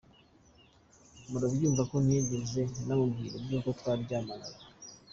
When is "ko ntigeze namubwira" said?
1.89-3.35